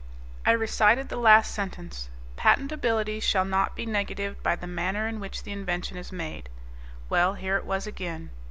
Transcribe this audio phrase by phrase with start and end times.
[0.47, 5.43] I recited the last sentence, "Patentability shall not be negatived by the manner in which
[5.43, 6.49] the invention is made."
[7.07, 8.31] Well, here it was again.